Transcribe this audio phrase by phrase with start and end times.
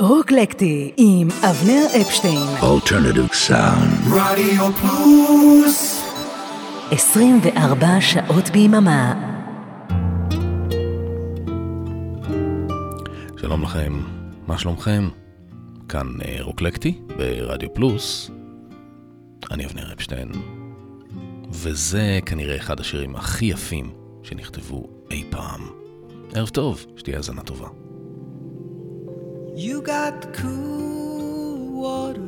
[0.00, 2.46] רוקלקטי עם אבנר אפשטיין.
[2.60, 4.14] Alternative Sound.
[4.14, 6.02] רדיו פלוס
[6.90, 9.14] 24 שעות ביממה.
[13.40, 14.00] שלום לכם,
[14.46, 15.08] מה שלומכם?
[15.88, 18.30] כאן אה, רוקלקטי ברדיו פלוס.
[19.50, 20.28] אני אבנר אפשטיין,
[21.50, 23.90] וזה כנראה אחד השירים הכי יפים
[24.22, 25.60] שנכתבו אי פעם.
[26.34, 27.89] ערב טוב, שתהיה האזנה טובה.
[29.62, 32.22] You got the cool water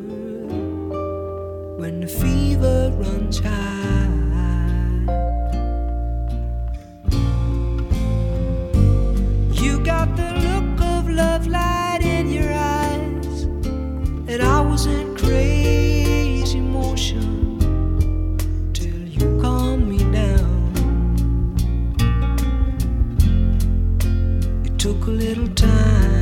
[1.80, 4.10] when the fever runs high.
[9.50, 13.44] You got the look of love light in your eyes,
[14.28, 17.56] and I was in crazy motion
[18.74, 20.74] till you calmed me down.
[24.66, 26.21] It took a little time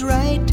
[0.00, 0.52] goes right,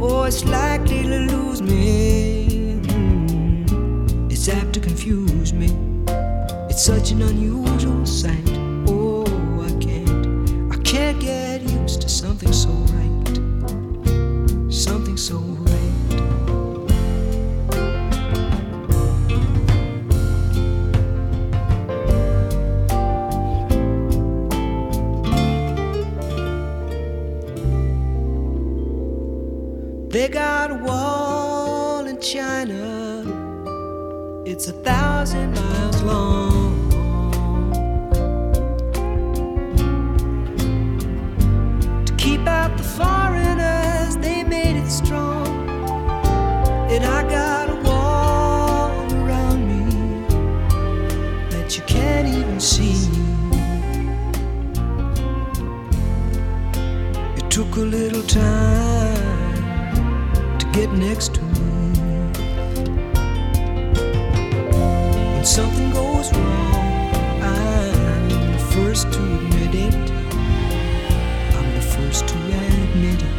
[0.00, 2.80] or it's likely to lose me.
[2.82, 5.68] Mm, It's apt to confuse me.
[6.68, 8.48] It's such an unusual sight.
[8.86, 9.24] Oh,
[9.62, 13.28] I can't, I can't get used to something so right.
[14.72, 15.38] Something so
[30.28, 33.24] They got a wall in China.
[34.44, 36.87] It's a thousand miles long.
[60.92, 61.92] Next to me.
[65.34, 69.94] When something goes wrong, I'm the first to admit it.
[71.56, 73.36] I'm the first to admit it.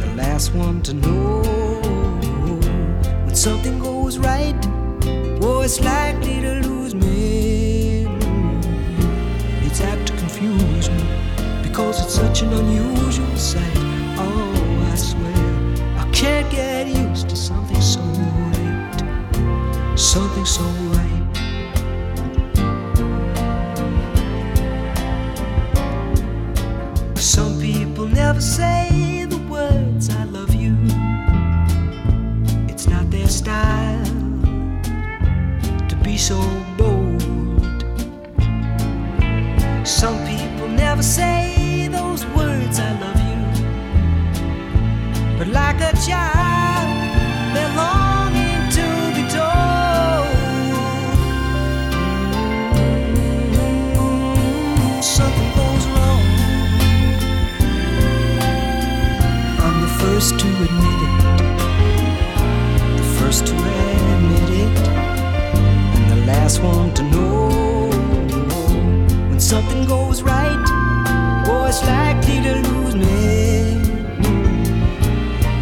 [0.00, 1.42] The last one to know
[3.24, 4.56] when something goes right.
[5.42, 8.06] Oh, it's likely to lose me.
[9.66, 11.04] It's apt to confuse me
[11.62, 12.89] because it's such an unusual
[16.42, 20.99] can't get used to something so right something so right.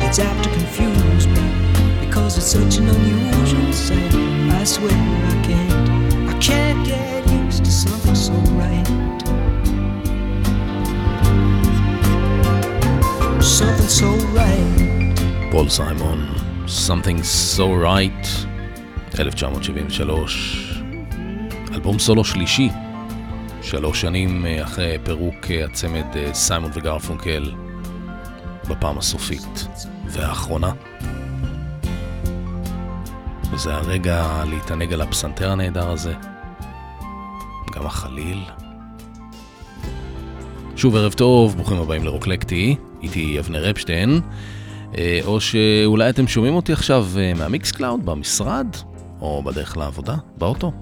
[0.08, 1.44] It's apt to confuse me
[2.00, 4.14] because it's such an unusual sight.
[4.58, 5.88] I swear I can't,
[6.30, 8.88] I can't get used to something so right.
[13.42, 15.50] Something so right.
[15.50, 16.28] פול סיימון,
[16.66, 17.22] Something
[17.56, 18.28] So Right,
[19.18, 20.82] 1973,
[21.74, 22.68] אלבום סולו שלישי,
[23.62, 27.52] שלוש שנים אה, אחרי פירוק אה, הצמד אה, סיימון וגרפונקל,
[28.68, 29.68] בפעם הסופית
[30.08, 30.72] והאחרונה.
[33.52, 36.14] וזה הרגע להתענג על הפסנתר הנהדר הזה,
[37.74, 38.44] גם החליל.
[40.76, 44.20] שוב ערב טוב, ברוכים הבאים לרוקלקטי, איתי אבנר אפשטיין.
[44.98, 48.66] אה, או שאולי אתם שומעים אותי עכשיו אה, מה Mixcloud במשרד,
[49.20, 50.72] או בדרך לעבודה, באוטו.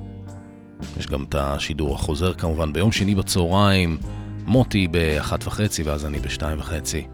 [0.98, 3.98] יש גם את השידור החוזר כמובן ביום שני בצהריים,
[4.46, 7.06] מוטי באחת וחצי ואז אני בשתיים וחצי.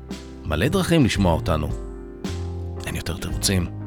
[0.44, 1.91] מלא דרכים לשמוע אותנו.
[2.92, 3.81] אין יותר תירוצים.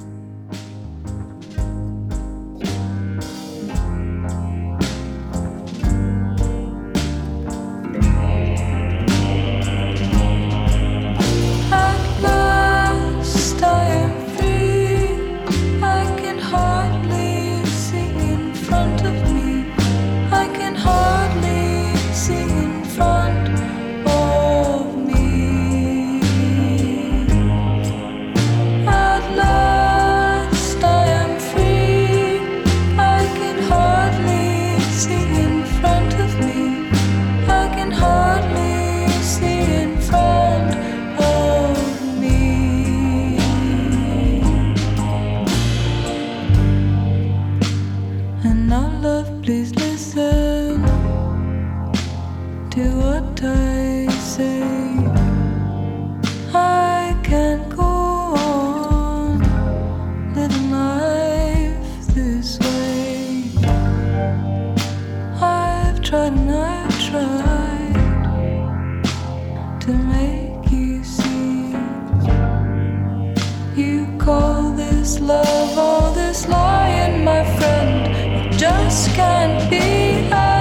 [48.46, 50.84] And now, love, please listen
[52.70, 53.85] to what I.
[79.16, 80.30] can't be.
[80.34, 80.55] us.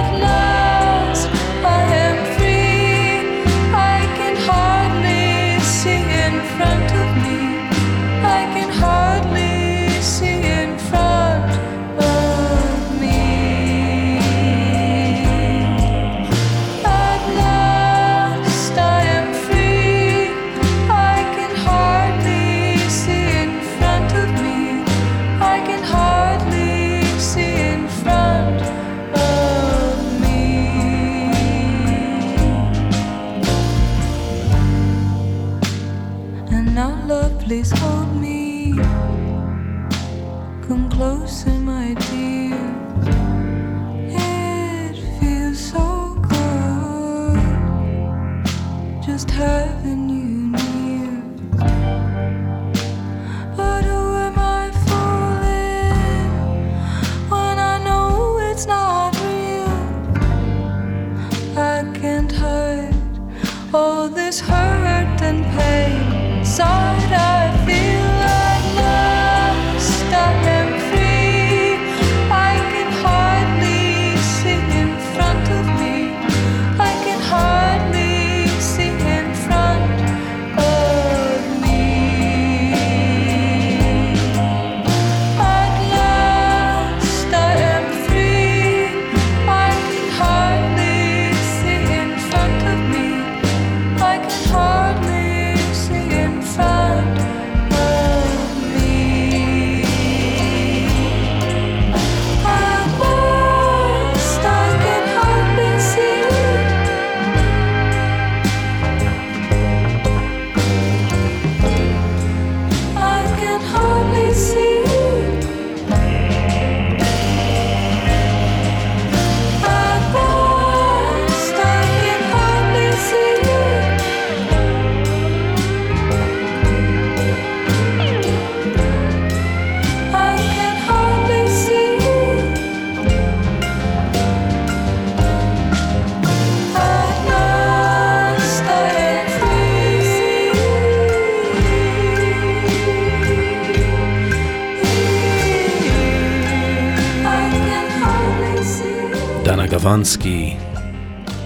[150.03, 150.53] סטרוונסקי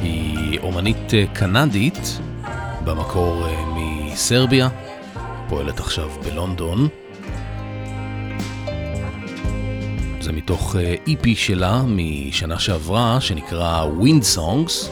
[0.01, 2.19] היא אומנית אה, קנדית,
[2.83, 4.69] במקור אה, מסרביה,
[5.49, 6.87] פועלת עכשיו בלונדון.
[10.21, 10.75] זה מתוך
[11.07, 14.89] איפי אה, e שלה משנה שעברה, שנקרא Wind Songs,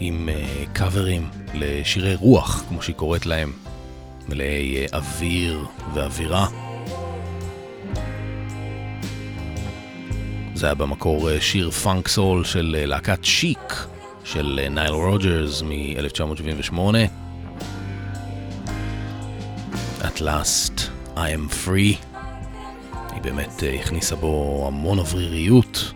[0.00, 0.28] עם
[0.72, 3.52] קאברים לשירי רוח, כמו שהיא קוראת להם,
[4.28, 5.64] מלאי אוויר
[5.94, 6.46] ואווירה.
[10.58, 13.74] זה היה במקור אה, שיר פאנק סול של אה, להקת שיק
[14.24, 16.78] של אה, נייל רודג'רס מ-1978.
[20.00, 20.80] At last
[21.16, 21.96] I am free.
[23.12, 25.92] היא באמת הכניסה בו המון אווריריות.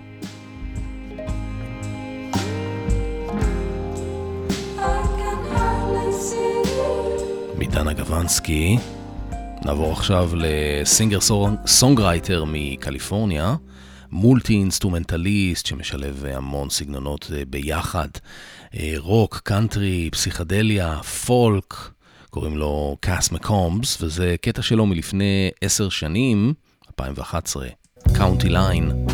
[7.58, 8.78] מדנה גבנסקי.
[9.64, 11.18] נעבור עכשיו ל singer
[11.66, 13.54] songwriter מקליפורניה.
[14.12, 18.08] multi-instrumentalist שמשלב המון סגנונות אה, ביחד,
[18.74, 21.74] אה, רוק, קאנטרי, פסיכדליה, פולק,
[22.30, 26.54] קוראים לו Cass McCombs, וזה קטע שלו מלפני עשר שנים,
[26.88, 27.66] 2011,
[28.16, 29.06] County Line.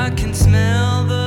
[0.00, 1.19] I can smell the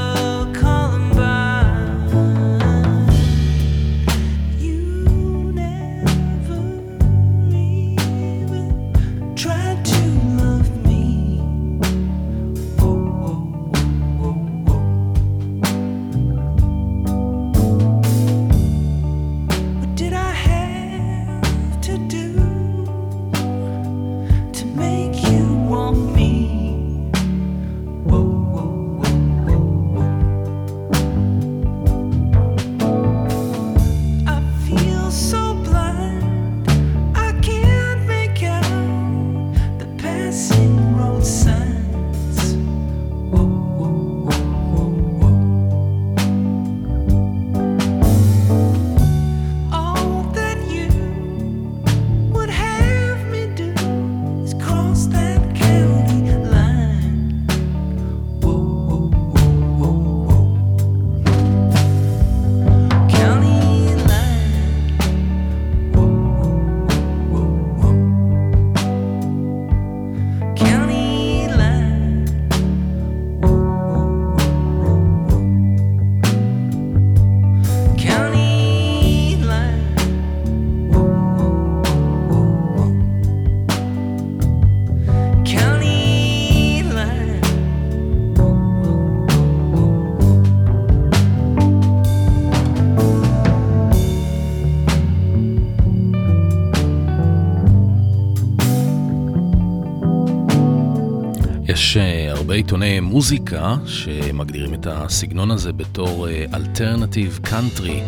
[102.54, 108.02] הרבה עיתוני מוזיקה שמגדירים את הסגנון הזה בתור alternative country.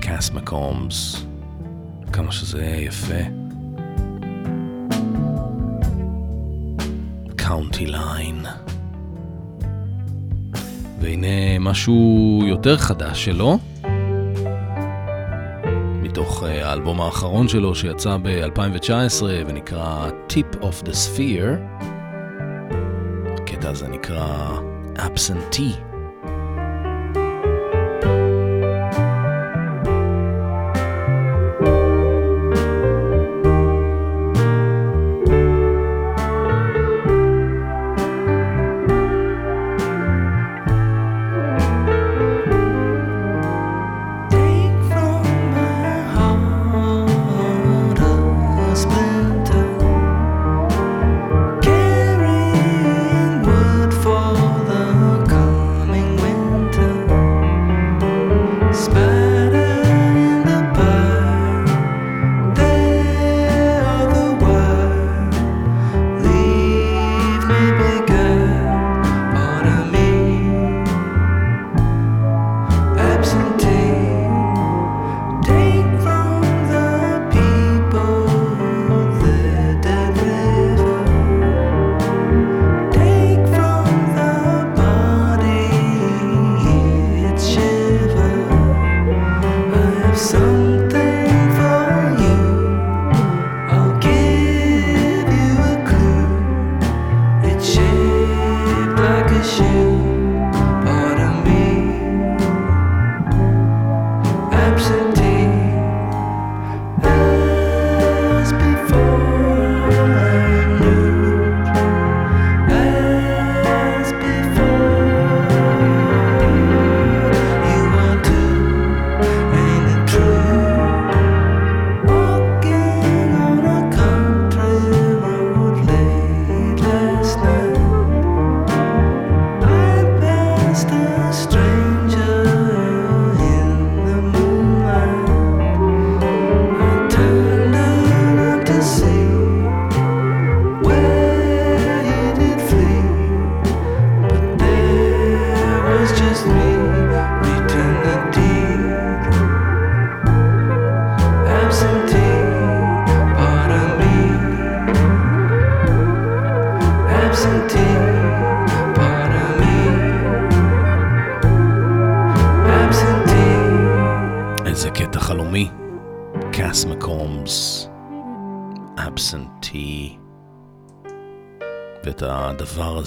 [0.00, 1.26] Cass McCombs,
[2.12, 3.22] כמה שזה יפה.
[7.36, 8.46] County Line.
[11.00, 13.58] והנה משהו יותר חדש שלו.
[16.02, 21.81] מתוך אה, האלבום האחרון שלו שיצא ב-2019 ונקרא Tip of the Sphere.
[23.71, 24.59] הקטע הזה נקרא
[24.95, 25.90] Absentee.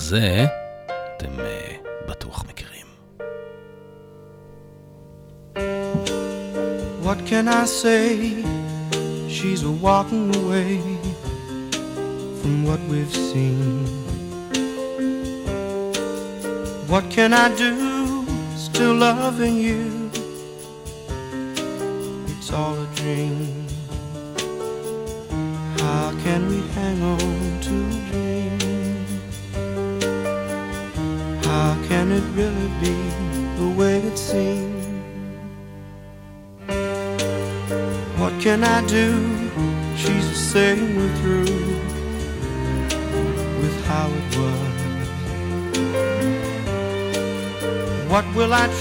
[0.04, 0.46] הזה
[1.16, 2.86] אתם uh, בטוח מכירים.
[7.04, 8.08] What can I say?
[9.36, 10.72] She's a walking away
[12.40, 13.58] from what we've seen.
[16.92, 17.72] What can I do?
[18.56, 20.03] Still loving you.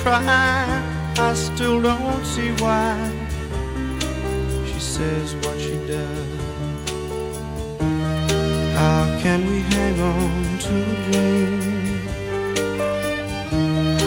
[0.05, 0.23] Try?
[1.17, 2.93] I still don't see why
[4.67, 6.31] she says what she does.
[8.79, 11.61] How can we hang on to a dream?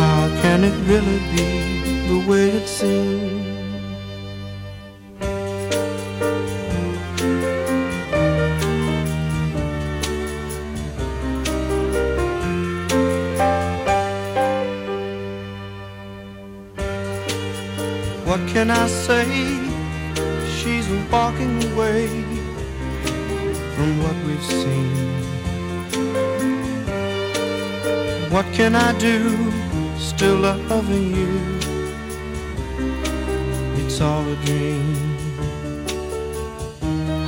[0.02, 1.48] How can it really be
[2.10, 3.57] the way it seems?
[20.58, 22.08] She's walking away
[23.76, 25.08] from what we've seen.
[28.32, 29.18] What can I do?
[29.98, 31.34] Still loving you.
[33.82, 34.96] It's all a dream.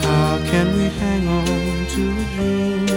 [0.02, 2.88] How can we hang on to a dream?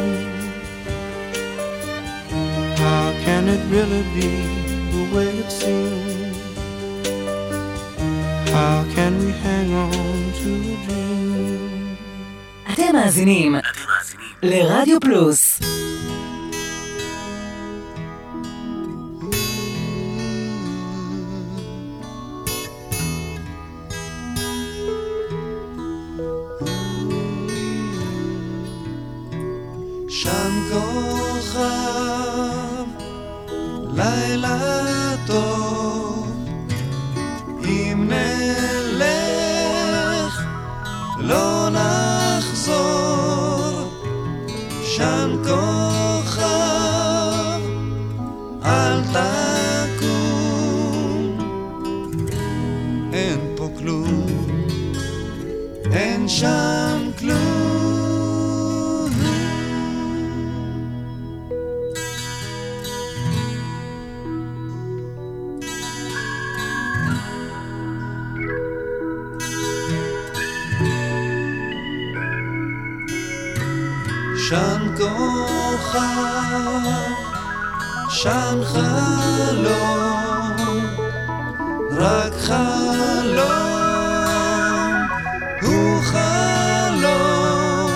[2.77, 4.31] How can it really be
[4.93, 6.02] the way it seems?
[8.53, 11.97] How can we hang on to a dream?
[12.73, 13.55] אתם מאזינים
[14.43, 15.62] לרדיו פלוס.
[74.53, 76.01] שם כוכב,
[78.09, 80.57] שם חלום,
[81.93, 83.47] רק חלום,
[85.63, 87.91] הוא חלום,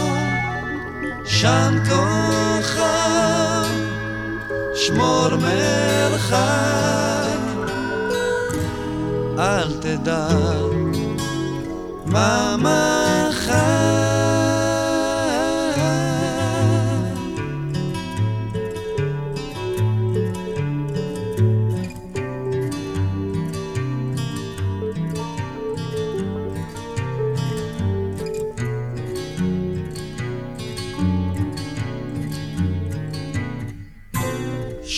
[1.25, 3.67] שם כוכב,
[4.75, 6.39] שמור מרחק,
[9.39, 10.29] אל תדע
[12.07, 13.06] מה מחר.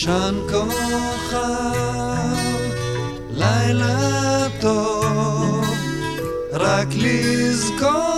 [0.01, 1.37] שם כוכב,
[3.31, 5.65] לילה טוב,
[6.53, 8.08] רק לזכור,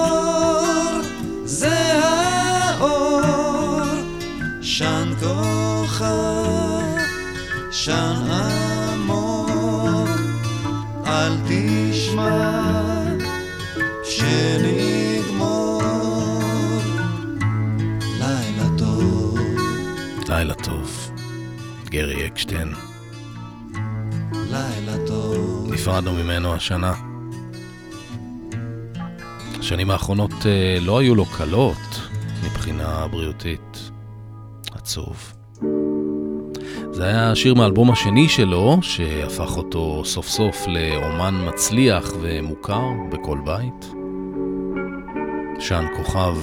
[25.92, 26.94] נפרדנו ממנו השנה.
[29.60, 32.10] השנים האחרונות אה, לא היו לו קלות
[32.44, 33.92] מבחינה בריאותית.
[34.72, 35.34] עצוב.
[36.92, 43.94] זה היה שיר מהאלבום השני שלו, שהפך אותו סוף סוף לאומן מצליח ומוכר בכל בית.
[45.60, 46.38] שאן כוכב,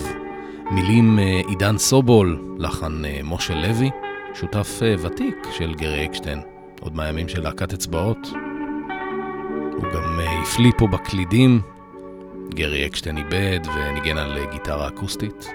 [0.71, 3.91] מילים אה, עידן סובול, לחן אה, משה לוי,
[4.35, 6.41] שותף ותיק של גרי אקשטיין,
[6.81, 8.29] עוד מהימים של להקת אצבעות.
[9.79, 11.61] הוא גם אה, הפליא פה בקלידים,
[12.55, 15.49] גרי אקשטיין איבד וניגן על אה, גיטרה אקוסטית.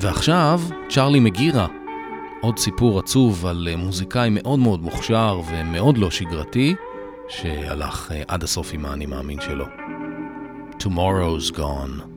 [0.00, 1.66] ועכשיו, צ'ארלי מגירה,
[2.40, 6.74] עוד סיפור עצוב על אה, מוזיקאי מאוד מאוד מוכשר ומאוד לא שגרתי,
[7.28, 9.66] שהלך עד הסוף עם האני מאמין שלו.
[10.82, 12.11] Tomorrow's gone.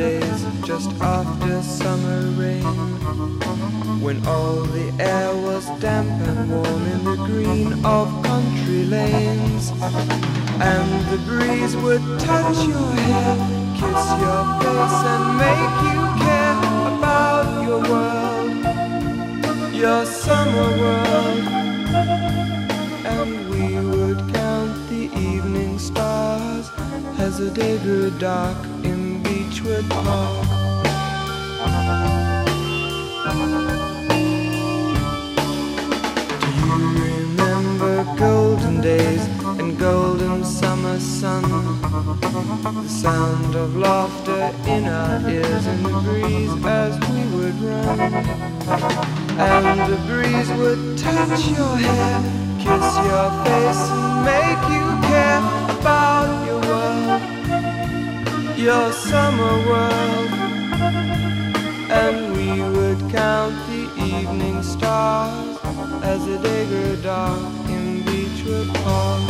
[0.00, 2.64] days just after summer rain.
[4.04, 9.64] When all the air was damp and warm in the green of country lanes.
[10.72, 13.34] And the breeze would touch your hair,
[13.80, 16.58] kiss your face and make you care
[16.92, 18.52] about your world
[19.84, 21.44] Your summer world.
[23.14, 26.66] And we would count the evening stars
[27.18, 28.58] as the day grew dark
[28.88, 29.09] in
[29.50, 29.74] do you
[37.02, 39.26] remember golden days
[39.58, 41.42] and golden summer sun?
[42.20, 48.00] The sound of laughter in our ears and the breeze as we would run.
[49.36, 52.22] And the breeze would touch your hair,
[52.60, 55.42] kiss your face and make you care
[55.76, 57.29] about your world
[58.60, 60.30] your summer world,
[61.90, 65.58] and we would count the evening stars
[66.02, 69.22] as the dagger grew dark in Beechwood Park.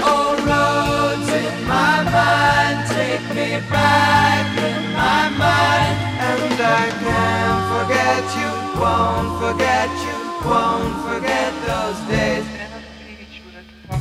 [0.00, 5.96] Oh, roads in my mind, take me back in my mind,
[6.30, 10.16] and I can't forget you, won't forget you,
[10.48, 12.61] won't forget those days.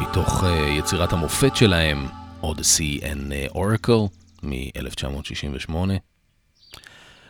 [0.00, 2.06] מתוך uh, יצירת המופת שלהם,
[2.42, 4.08] Odyssey and uh, Oracle,
[4.42, 5.74] מ-1968.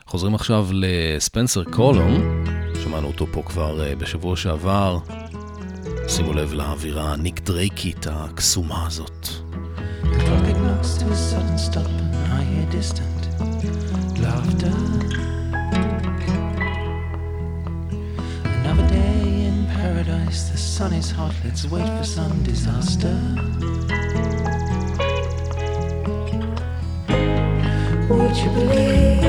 [0.06, 2.44] חוזרים עכשיו לספנסר קולום,
[2.82, 4.98] שמענו אותו פה כבר uh, בשבוע שעבר.
[6.08, 9.28] שימו לב לאווירה הניק דרייקית הקסומה הזאת.
[20.00, 23.14] Paradise, the sun is hot, let's wait for some disaster.
[28.08, 29.20] Would you believe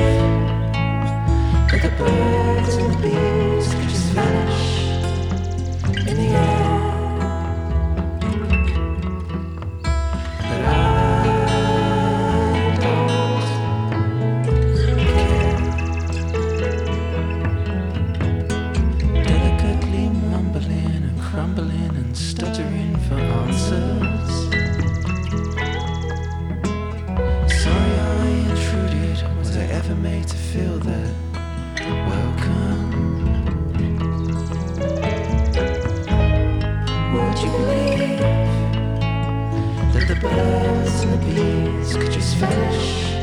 [1.68, 4.64] that the birds and the bees could just vanish
[6.08, 6.61] in the air?
[40.22, 43.21] Birds and the bees could just vanish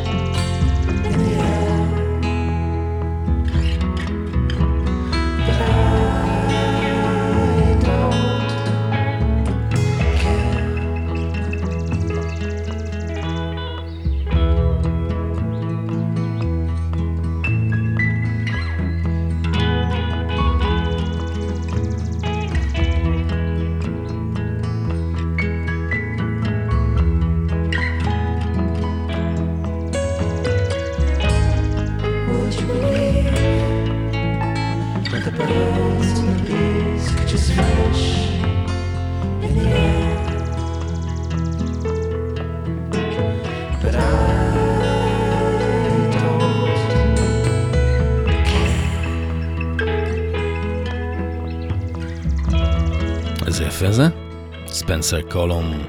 [54.89, 55.83] Spencer Cullum.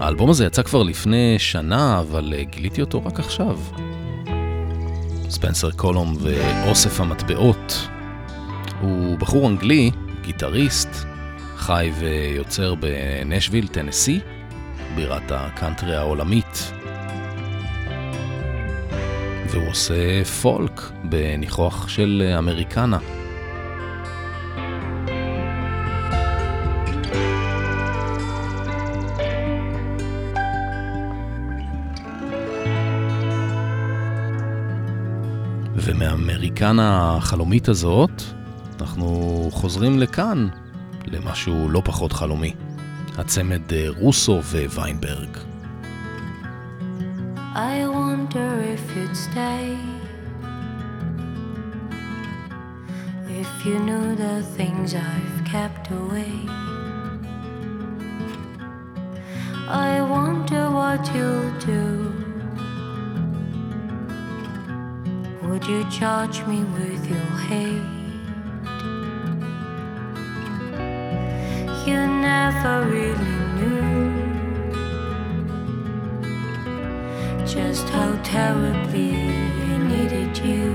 [0.00, 3.58] האלבום הזה יצא כבר לפני שנה, אבל אה, גיליתי אותו רק עכשיו.
[5.28, 7.88] Spencer Cullum ואוסף המטבעות.
[8.80, 10.88] הוא בחור אנגלי, גיטריסט,
[11.56, 14.20] חי ויוצר בנשוויל, טנסי,
[14.96, 16.72] בירת הקאנטרי העולמית.
[19.50, 22.98] והוא עושה פולק בניחוח של אמריקנה.
[36.62, 38.22] ומהאמריקנה החלומית הזאת,
[38.80, 40.48] אנחנו חוזרים לכאן,
[41.06, 42.54] למשהו לא פחות חלומי.
[43.18, 44.40] הצמד אה, רוסו
[44.74, 45.36] וויינברג.
[47.54, 49.66] I wonder if you'd stay.
[53.42, 56.34] If you knew the things I've kept away.
[59.68, 62.11] I wonder what you'll do.
[65.68, 67.82] You charge me with your hate?
[71.86, 71.98] You
[72.28, 74.10] never really knew
[77.46, 80.72] just how terribly I needed you.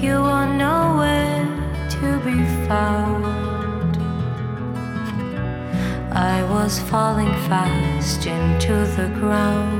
[0.00, 1.44] You are nowhere
[1.96, 3.96] to be found.
[6.12, 9.79] I was falling fast into the ground.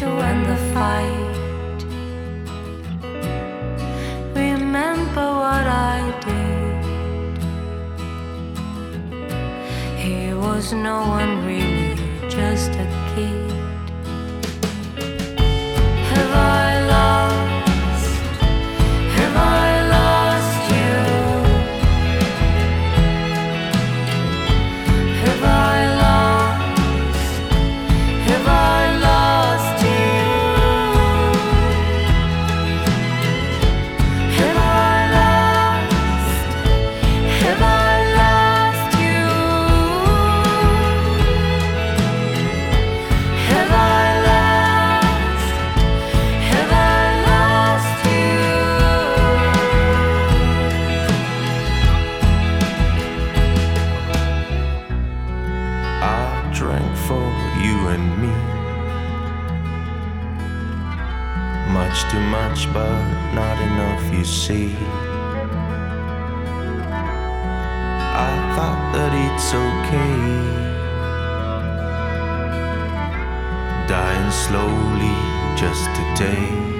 [0.00, 1.80] to end the fight.
[4.34, 7.36] Remember what I did.
[10.02, 11.69] He was no one really,
[69.52, 70.30] it's okay.
[73.88, 75.16] Dying slowly
[75.56, 76.46] just today.
[76.60, 76.79] Have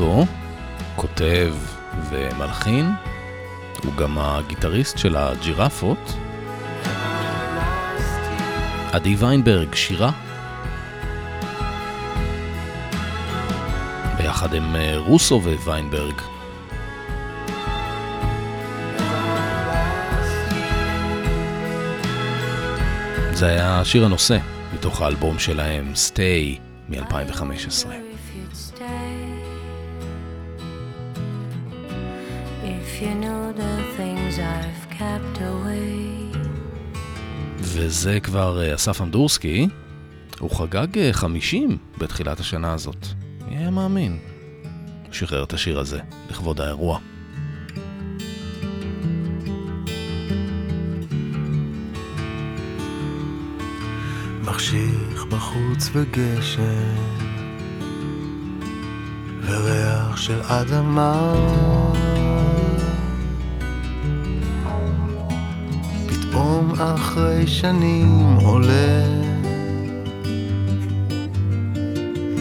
[0.00, 0.26] רוסו
[0.96, 1.54] כותב
[2.10, 2.90] ומלחין,
[3.84, 6.16] הוא גם הגיטריסט של הג'ירפות.
[8.92, 10.10] עדי ויינברג, שירה.
[14.18, 16.20] ביחד עם אה, רוסו וויינברג.
[23.32, 24.38] זה היה שיר הנושא
[24.74, 28.13] מתוך האלבום שלהם, Stay, מ-2015.
[37.86, 39.68] וזה כבר אה, אסף אמדורסקי,
[40.38, 43.06] הוא חגג אה, 50 בתחילת השנה הזאת.
[43.48, 44.18] מי היה מאמין?
[45.12, 46.98] שחרר את השיר הזה לכבוד האירוע.
[54.42, 56.94] מחשיך בחוץ וגשם
[59.46, 61.34] וריח של אדמה
[66.34, 69.04] פתאום אחרי שנים עולה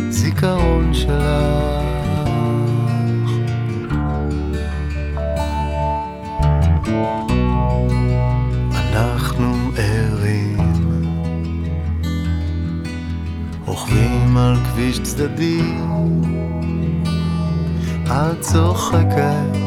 [0.09, 1.83] זיכרון שלך.
[14.37, 15.61] על כביש צדדי,
[18.05, 19.57] את צוחקת,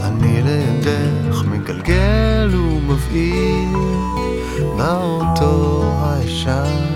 [0.00, 2.50] אני לידך מגלגל
[2.94, 3.78] ומבעיר
[4.76, 6.93] באוטו הישן.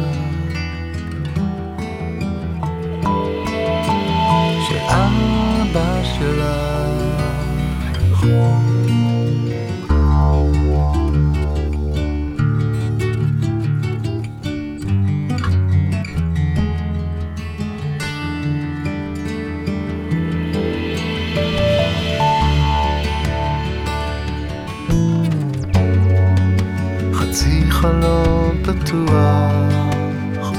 [28.88, 30.52] פתוח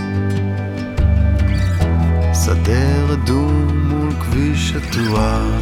[2.46, 5.59] שדה רדום מול כביש שטוח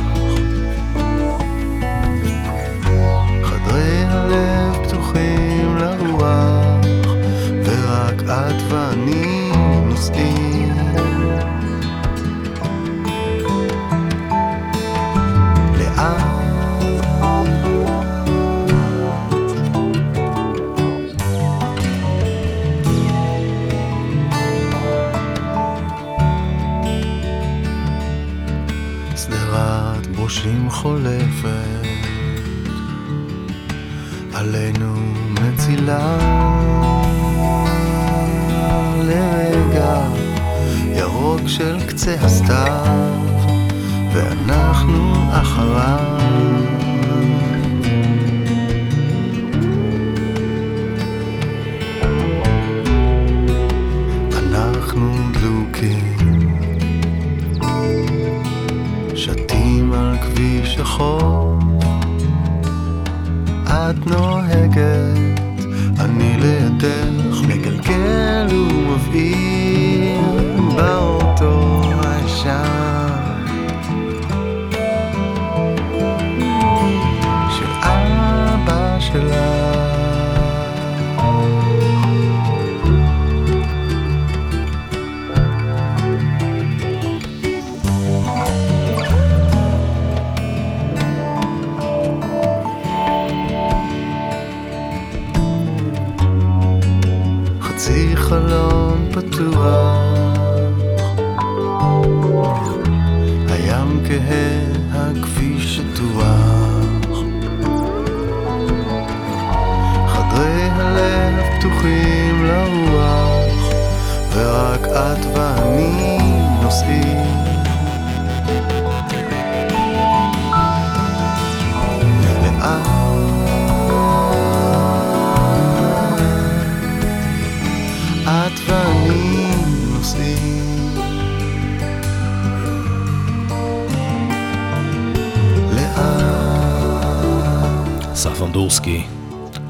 [138.58, 139.04] קונדורסקי,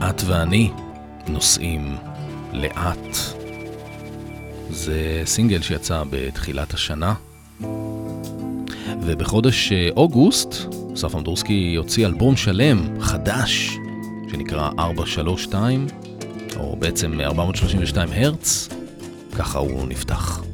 [0.09, 0.71] את ואני
[1.27, 1.95] נוסעים
[2.53, 3.17] לאט.
[4.69, 7.13] זה סינגל שיצא בתחילת השנה,
[9.01, 10.55] ובחודש אה, אוגוסט
[10.93, 13.77] אסף אמדורסקי הוציא אלבום שלם, חדש,
[14.31, 15.88] שנקרא 432,
[16.55, 18.69] או בעצם 432 הרץ,
[19.38, 20.46] ככה הוא נפתח.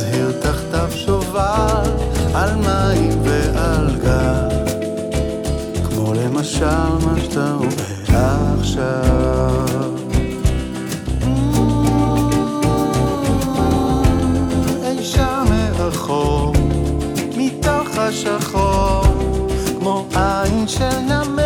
[0.00, 1.90] מזהיר תחתיו שובל
[2.34, 4.48] על מים ועל גל,
[5.88, 7.68] כמו למשל מה שאתה אומר
[8.60, 9.90] עכשיו.
[11.20, 11.26] Mm,
[18.12, 19.02] שחור,
[19.78, 21.39] כמו עין של נמל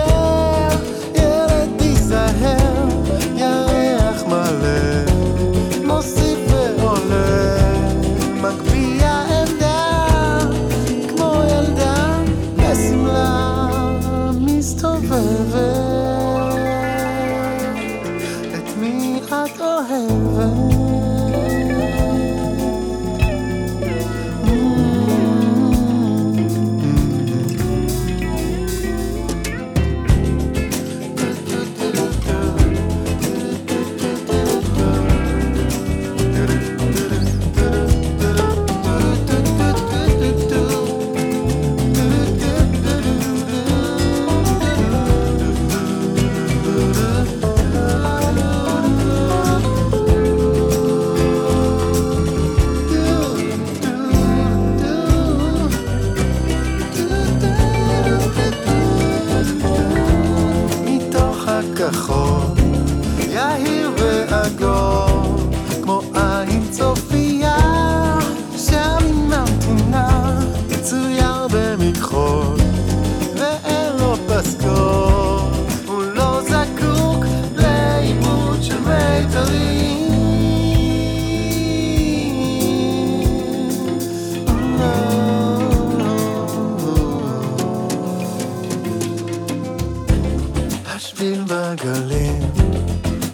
[92.04, 92.42] בגלים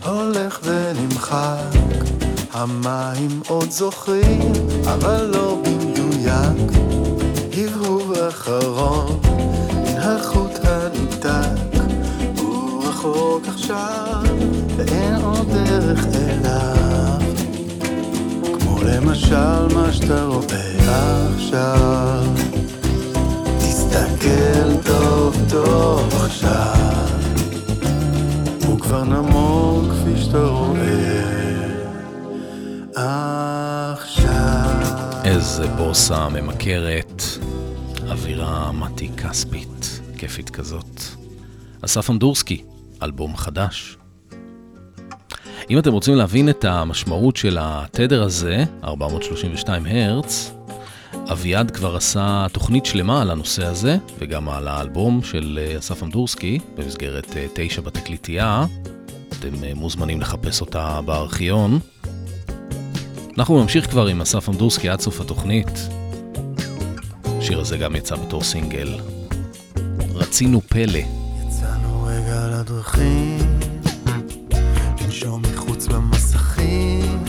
[0.04, 1.76] הולך ונמחק
[2.52, 4.52] המים עוד זוכרים,
[4.84, 6.72] אבל לא במדויק.
[7.52, 9.20] הבהוב אחרון
[9.74, 11.80] מן החוט הניתק
[12.38, 14.22] הוא רחוק עכשיו
[14.76, 17.20] ואין עוד דרך אליו.
[18.42, 22.24] כמו למשל מה שאתה רואה עכשיו.
[23.58, 27.19] תסתכל טוב טוב עכשיו
[28.90, 31.52] כבר נמוך כפי שאתה רואה
[33.92, 34.70] עכשיו
[35.24, 37.22] איזה בוסה ממכרת,
[38.08, 41.00] אווירה מתי כספית, כיפית כזאת.
[41.84, 42.62] אסף אמדורסקי,
[43.02, 43.96] אלבום חדש.
[45.70, 50.52] אם אתם רוצים להבין את המשמעות של התדר הזה, 432 הרץ,
[51.28, 56.58] אביעד כבר עשה תוכנית שלמה על הנושא הזה, וגם על האלבום של אה, אסף אמדורסקי,
[56.76, 58.66] במסגרת אה, תשע בתקליטייה.
[59.38, 61.78] אתם אה, מוזמנים לחפש אותה בארכיון.
[63.38, 65.88] אנחנו נמשיך כבר עם אסף אמדורסקי עד סוף התוכנית.
[67.24, 68.98] השיר הזה גם יצא בתור סינגל.
[70.14, 71.00] רצינו פלא.
[71.46, 73.58] יצאנו רגע לדרכים,
[75.00, 77.24] לנשום מחוץ במסכים,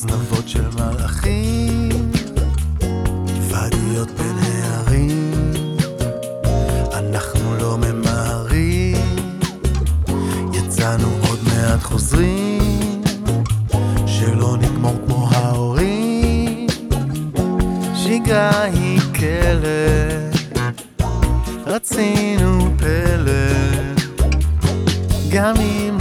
[0.00, 1.88] זנבות של מלאכים,
[3.50, 5.52] ואדיות בין הערים,
[6.92, 8.96] אנחנו לא ממהרים,
[10.52, 13.02] יצאנו עוד מעט חוזרים,
[14.06, 16.66] שלא נגמור כמו ההורים.
[17.94, 20.68] שגרה היא כלא,
[21.66, 23.32] רצינו פלא,
[25.30, 25.98] גם אם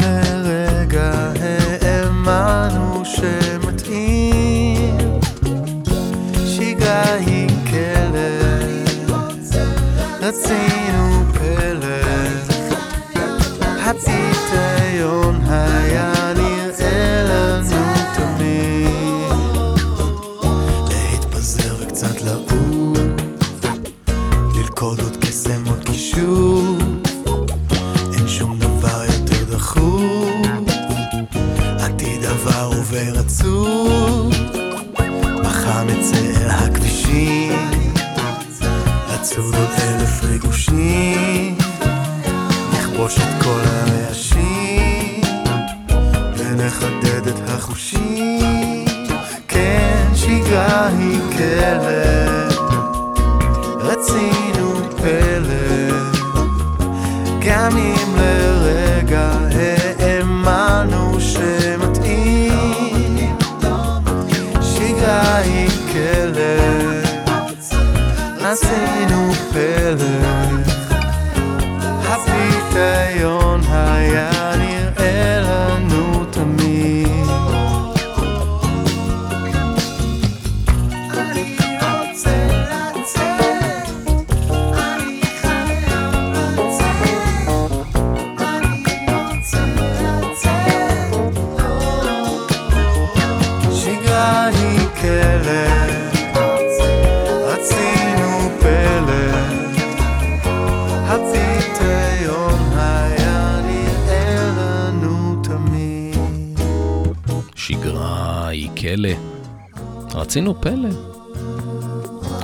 [110.37, 110.89] רצינו פלא.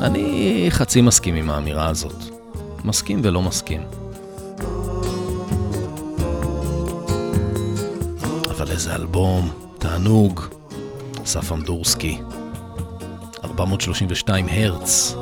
[0.01, 2.15] אני חצי מסכים עם האמירה הזאת.
[2.85, 3.81] מסכים ולא מסכים.
[8.49, 10.41] אבל איזה אלבום, תענוג.
[11.23, 12.17] אסף אמדורסקי.
[13.43, 15.15] 432 הרץ.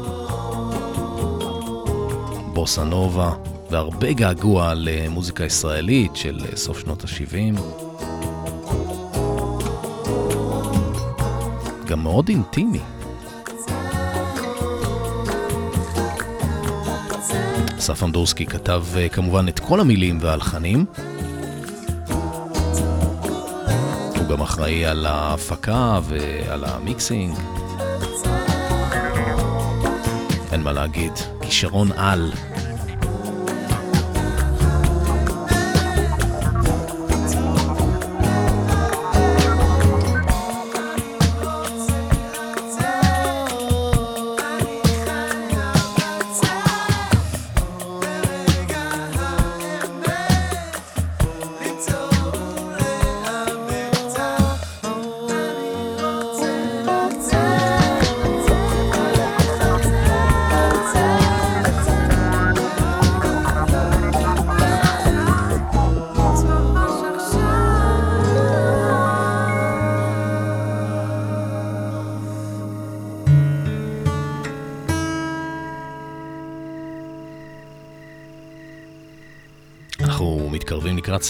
[2.54, 3.32] בוסה נובה,
[3.72, 7.62] והרבה געגוע למוזיקה ישראלית של סוף שנות ה-70.
[11.92, 12.80] גם מאוד אינטימי.
[17.78, 20.86] אסף אמדורסקי כתב אה, כמובן את כל המילים והלחנים.
[24.18, 27.36] הוא גם אחראי על ההפקה ועל המיקסינג.
[30.52, 32.32] אין מה להגיד, כישרון על.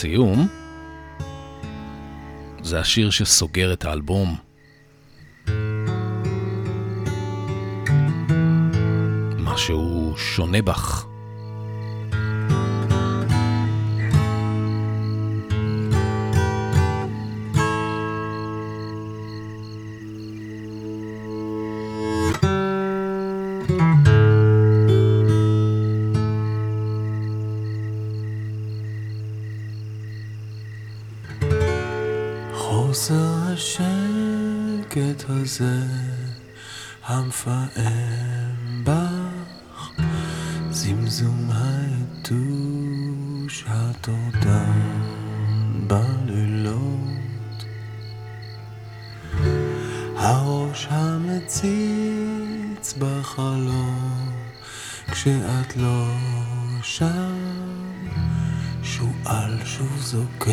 [0.01, 0.47] לסיום,
[2.61, 4.35] זה השיר שסוגר את האלבום.
[9.37, 11.10] משהו שונה בך.
[33.01, 35.83] חסר השקט הזה
[37.05, 39.89] המפעם בך.
[40.71, 45.01] זמזום היתוש הטורדן
[45.87, 47.65] בלילות.
[50.15, 54.31] הראש המציץ בחלום
[55.11, 56.07] כשאת לא
[56.81, 57.35] שם.
[58.83, 60.51] שועל שוב זוכר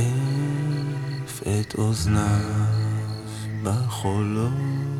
[1.43, 2.39] את אוזניו
[3.62, 4.97] בחולות.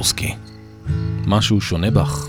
[0.00, 0.34] אסף אמדורסקי,
[1.26, 2.28] משהו שונה בך.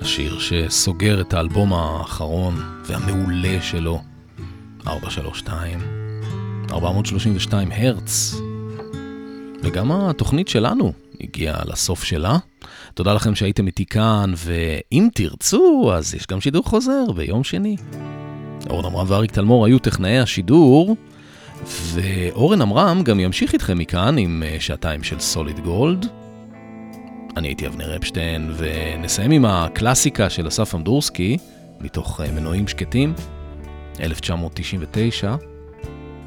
[0.00, 2.54] השיר שסוגר את האלבום האחרון
[2.86, 4.00] והמעולה שלו,
[4.86, 5.78] 432,
[6.70, 8.34] 432 הרץ.
[9.62, 12.38] וגם התוכנית שלנו הגיעה לסוף שלה.
[12.94, 17.76] תודה לכם שהייתם איתי כאן, ואם תרצו, אז יש גם שידור חוזר ביום שני.
[18.70, 20.96] אורן עמרם ואריק תלמור היו טכנאי השידור,
[21.66, 26.23] ואורן עמרם גם ימשיך איתכם מכאן עם אה, שעתיים של סוליד גולד.
[27.36, 31.36] אני הייתי אבנר אפשטיין, ונסיים עם הקלאסיקה של אסף אמדורסקי,
[31.80, 33.14] מתוך אה, מנועים שקטים,
[34.00, 35.34] 1999.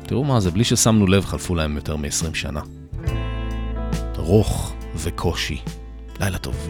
[0.03, 2.61] תראו מה זה, בלי ששמנו לב חלפו להם יותר מ-20 שנה.
[4.17, 5.57] רוך וקושי.
[6.19, 6.69] לילה טוב.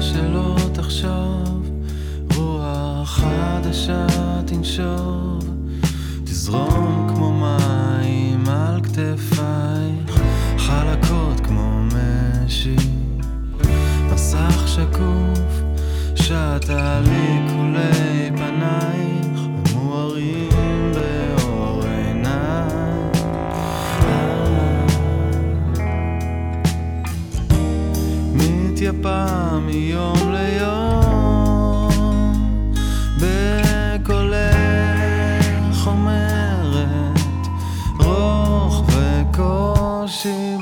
[0.00, 1.70] שלא תחשוב,
[2.36, 4.06] רוח חדשה
[4.46, 5.44] תנשוב,
[6.24, 9.39] תזרום כמו מים על כתפייך,
[14.80, 15.62] שקוף,
[16.14, 19.40] שטה לי כולי פנייך,
[19.74, 23.10] מוארים באור עיניי.
[28.34, 31.90] מתייפה מיום ליום
[34.00, 34.56] בקולך
[35.86, 37.20] אומרת
[37.98, 40.59] רוך וקושי